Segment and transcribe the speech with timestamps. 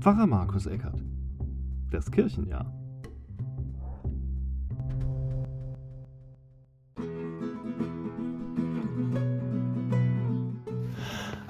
[0.00, 1.02] Pfarrer Markus Eckert.
[1.90, 2.72] Das Kirchenjahr.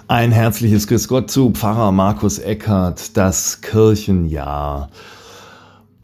[0.06, 4.88] Ein herzliches Grüß Gott zu Pfarrer Markus Eckert, das Kirchenjahr.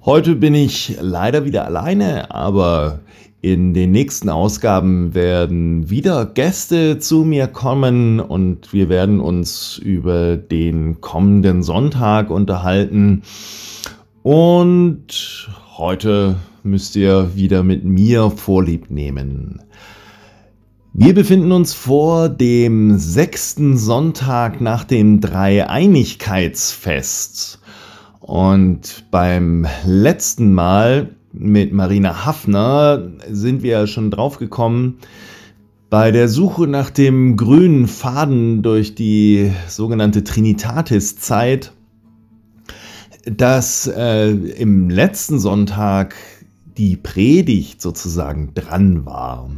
[0.04, 3.00] Heute bin ich leider wieder alleine, aber
[3.44, 10.38] in den nächsten Ausgaben werden wieder Gäste zu mir kommen und wir werden uns über
[10.38, 13.20] den kommenden Sonntag unterhalten.
[14.22, 19.60] Und heute müsst ihr wieder mit mir Vorlieb nehmen.
[20.94, 27.60] Wir befinden uns vor dem sechsten Sonntag nach dem Dreieinigkeitsfest.
[28.20, 34.98] Und beim letzten Mal mit Marina Hafner sind wir ja schon drauf gekommen,
[35.90, 41.72] bei der Suche nach dem grünen Faden durch die sogenannte Trinitatis-Zeit,
[43.26, 46.14] dass äh, im letzten Sonntag
[46.76, 49.50] die Predigt sozusagen dran war.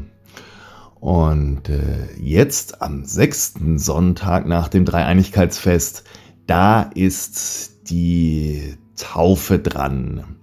[1.01, 6.05] Und äh, jetzt am sechsten Sonntag nach dem Dreieinigkeitsfest,
[6.47, 10.36] da ist die Taufe dran.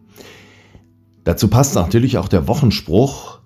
[1.23, 3.39] Dazu passt natürlich auch der Wochenspruch.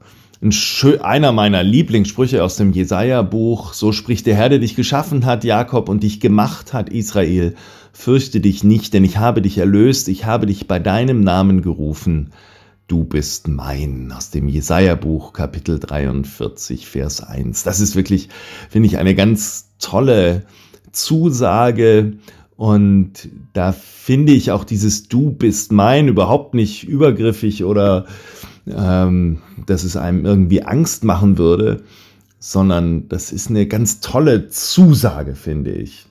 [1.01, 3.73] Einer meiner Lieblingssprüche aus dem Jesaja-Buch.
[3.73, 7.55] So spricht der Herr, der dich geschaffen hat, Jakob, und dich gemacht hat, Israel.
[7.91, 12.31] Fürchte dich nicht, denn ich habe dich erlöst, ich habe dich bei deinem Namen gerufen.
[12.87, 14.11] Du bist mein.
[14.11, 17.63] Aus dem Jesaja-Buch, Kapitel 43, Vers 1.
[17.63, 18.29] Das ist wirklich,
[18.69, 20.43] finde ich, eine ganz tolle
[20.91, 22.13] Zusage
[22.57, 28.07] und da finde ich auch dieses Du bist mein überhaupt nicht übergriffig oder
[28.67, 31.83] ähm, dass es einem irgendwie Angst machen würde,
[32.39, 36.07] sondern das ist eine ganz tolle Zusage, finde ich.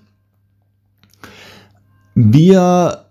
[2.14, 3.06] Wir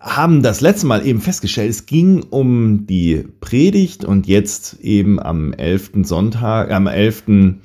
[0.00, 5.54] haben das letzte Mal eben festgestellt, es ging um die Predigt und jetzt eben am
[5.54, 5.92] 11.
[6.02, 7.56] Sonntag, am 11.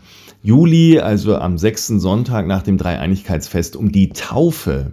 [0.45, 4.91] Juli, also am sechsten Sonntag nach dem Dreieinigkeitsfest, um die Taufe.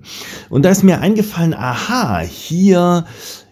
[0.49, 3.05] Und da ist mir eingefallen, aha, hier,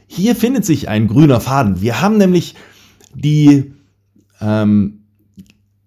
[0.06, 1.82] hier findet sich ein grüner Faden.
[1.82, 2.54] Wir haben nämlich
[3.14, 3.72] die,
[4.40, 5.00] ähm,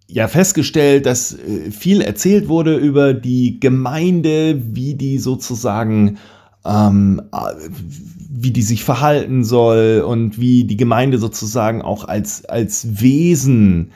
[0.07, 6.19] ja festgestellt, dass äh, viel erzählt wurde über die Gemeinde, wie die sozusagen
[6.65, 7.21] ähm,
[8.29, 13.91] wie die sich verhalten soll und wie die Gemeinde sozusagen auch als, als Wesen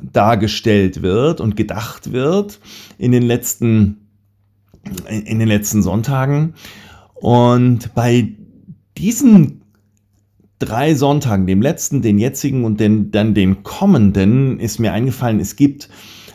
[0.00, 2.60] dargestellt wird und gedacht wird
[2.98, 4.08] in den letzten,
[5.08, 6.54] in den letzten Sonntagen.
[7.14, 8.32] Und bei
[8.96, 9.62] diesen
[10.58, 15.56] drei Sonntagen, dem letzten, den jetzigen und den, dann den kommenden, ist mir eingefallen, es
[15.56, 15.88] gibt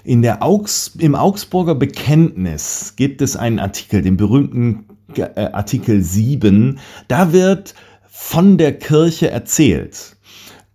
[0.03, 4.85] in der Augs, im Augsburger Bekenntnis gibt es einen Artikel, den berühmten
[5.15, 7.75] äh, Artikel 7, da wird
[8.07, 10.16] von der Kirche erzählt.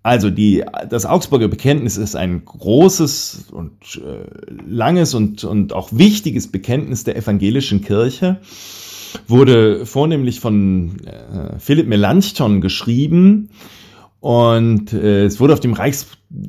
[0.02, 4.24] Also die, das Augsburger Bekenntnis ist ein großes und äh,
[4.68, 8.40] langes und, und auch wichtiges Bekenntnis der evangelischen Kirche,
[9.28, 13.50] wurde vornehmlich von äh, Philipp Melanchthon geschrieben
[14.22, 16.06] und äh, es wurde auf dem, Reichs,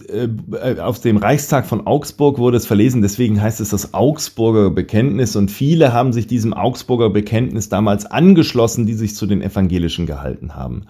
[0.07, 5.35] äh, auf dem Reichstag von Augsburg wurde es verlesen, deswegen heißt es das Augsburger Bekenntnis.
[5.35, 10.53] Und viele haben sich diesem Augsburger Bekenntnis damals angeschlossen, die sich zu den Evangelischen gehalten
[10.55, 10.83] haben.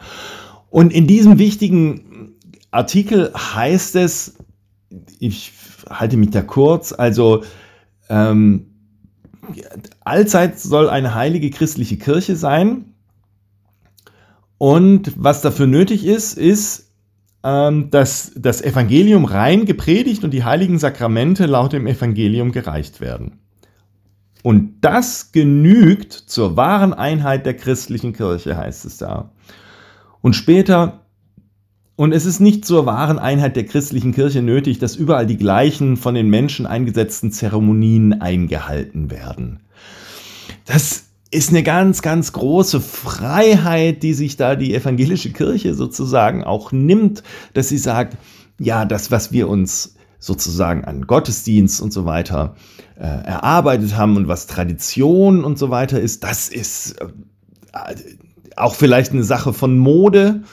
[0.72, 2.33] Und in diesem wichtigen
[2.74, 4.38] Artikel heißt es,
[5.20, 5.54] ich
[5.90, 7.44] halte mich da kurz, also
[8.10, 8.68] ähm,
[10.02, 12.94] allzeit soll eine heilige christliche Kirche sein.
[14.58, 16.92] Und was dafür nötig ist, ist,
[17.44, 23.40] ähm, dass das Evangelium rein gepredigt und die heiligen Sakramente laut dem Evangelium gereicht werden.
[24.42, 29.32] Und das genügt zur wahren Einheit der christlichen Kirche, heißt es da.
[30.22, 31.03] Und später
[31.96, 35.96] und es ist nicht zur wahren Einheit der christlichen Kirche nötig, dass überall die gleichen
[35.96, 39.60] von den Menschen eingesetzten Zeremonien eingehalten werden.
[40.66, 46.72] Das ist eine ganz, ganz große Freiheit, die sich da die evangelische Kirche sozusagen auch
[46.72, 47.24] nimmt,
[47.54, 48.18] dass sie sagt,
[48.60, 52.56] ja, das, was wir uns sozusagen an Gottesdienst und so weiter
[52.96, 57.08] äh, erarbeitet haben und was Tradition und so weiter ist, das ist äh,
[58.56, 60.44] auch vielleicht eine Sache von Mode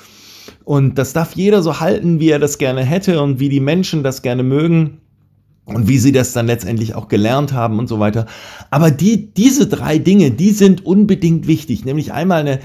[0.71, 4.05] und das darf jeder so halten, wie er das gerne hätte und wie die Menschen
[4.05, 4.99] das gerne mögen
[5.65, 8.27] und wie sie das dann letztendlich auch gelernt haben und so weiter.
[8.71, 12.61] Aber die, diese drei Dinge, die sind unbedingt wichtig, nämlich einmal eine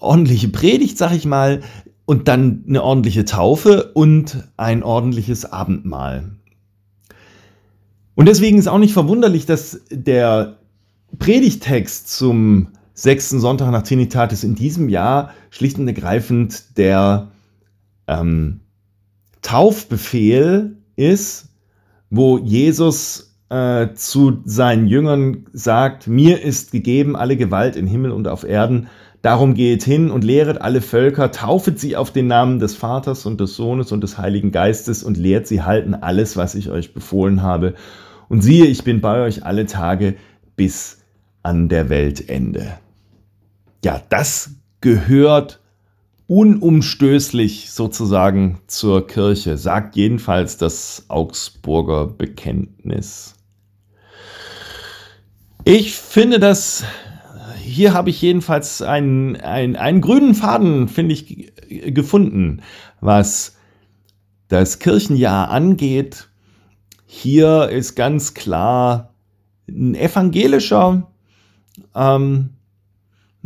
[0.00, 1.60] ordentliche Predigt, sag ich mal,
[2.06, 6.30] und dann eine ordentliche Taufe und ein ordentliches Abendmahl.
[8.14, 10.56] Und deswegen ist auch nicht verwunderlich, dass der
[11.18, 17.28] Predigtext zum sechsten Sonntag nach Trinitatis in diesem Jahr schlicht und ergreifend der
[18.08, 18.60] ähm,
[19.42, 21.50] Taufbefehl ist,
[22.08, 28.28] wo Jesus äh, zu seinen Jüngern sagt, mir ist gegeben alle Gewalt in Himmel und
[28.28, 28.88] auf Erden,
[29.20, 33.42] darum geht hin und lehret alle Völker, taufet sie auf den Namen des Vaters und
[33.42, 37.42] des Sohnes und des Heiligen Geistes und lehrt sie halten alles, was ich euch befohlen
[37.42, 37.74] habe.
[38.30, 40.14] Und siehe, ich bin bei euch alle Tage
[40.56, 41.02] bis
[41.42, 42.78] an der Weltende
[43.84, 44.50] ja, das
[44.80, 45.60] gehört
[46.26, 53.34] unumstößlich sozusagen zur Kirche, sagt jedenfalls das Augsburger Bekenntnis.
[55.64, 56.84] Ich finde das,
[57.60, 62.62] hier habe ich jedenfalls einen, einen, einen grünen Faden, finde ich, gefunden,
[63.00, 63.56] was
[64.48, 66.28] das Kirchenjahr angeht.
[67.06, 69.14] Hier ist ganz klar
[69.68, 71.10] ein evangelischer
[71.94, 72.50] ähm,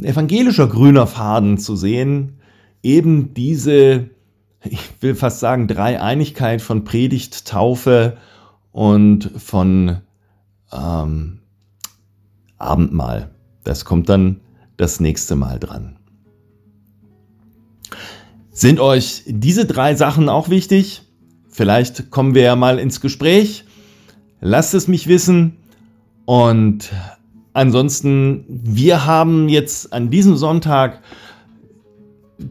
[0.05, 2.39] evangelischer grüner Faden zu sehen,
[2.83, 4.11] eben diese,
[4.65, 8.17] ich will fast sagen, Dreieinigkeit von Predigt, Taufe
[8.73, 9.99] und von
[10.73, 11.41] ähm,
[12.59, 13.31] Abendmahl.
[13.65, 14.41] Das kommt dann
[14.77, 15.97] das nächste Mal dran.
[18.51, 21.03] Sind euch diese drei Sachen auch wichtig?
[21.49, 23.65] Vielleicht kommen wir ja mal ins Gespräch.
[24.41, 25.57] Lasst es mich wissen
[26.25, 26.91] und
[27.53, 31.01] Ansonsten, wir haben jetzt an diesem Sonntag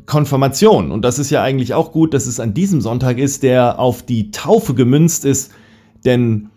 [0.05, 0.91] Konfirmation.
[0.91, 4.03] Und das ist ja eigentlich auch gut, dass es an diesem Sonntag ist, der auf
[4.03, 5.51] die Taufe gemünzt ist.
[6.05, 6.49] Denn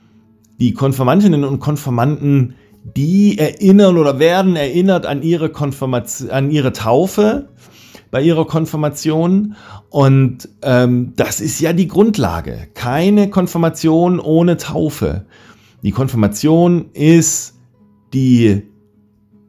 [0.60, 2.54] die Konfirmantinnen und Konfirmanden,
[2.96, 7.48] die erinnern oder werden erinnert an ihre, Konfirmation, an ihre Taufe
[8.10, 9.56] bei ihrer Konfirmation.
[9.88, 12.68] Und ähm, das ist ja die Grundlage.
[12.74, 15.24] Keine Konfirmation ohne Taufe.
[15.82, 17.51] Die Konfirmation ist
[18.12, 18.62] die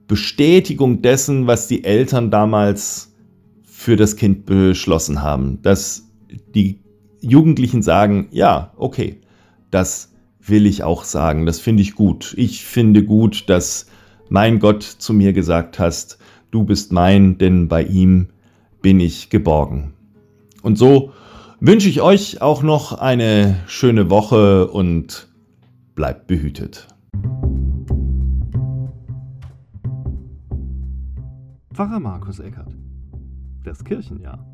[0.07, 3.13] Bestätigung dessen, was die Eltern damals
[3.63, 5.61] für das Kind beschlossen haben.
[5.61, 6.09] Dass
[6.53, 6.79] die
[7.21, 9.21] Jugendlichen sagen, ja, okay,
[9.71, 12.33] das will ich auch sagen, das finde ich gut.
[12.37, 13.87] Ich finde gut, dass
[14.29, 16.17] mein Gott zu mir gesagt hast,
[16.51, 18.27] du bist mein, denn bei ihm
[18.81, 19.93] bin ich geborgen.
[20.61, 21.11] Und so
[21.59, 25.29] wünsche ich euch auch noch eine schöne Woche und
[25.95, 26.87] bleibt behütet.
[31.73, 32.71] Pfarrer Markus Eckert.
[33.63, 34.52] Das Kirchenjahr.